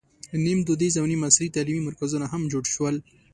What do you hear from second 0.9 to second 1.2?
او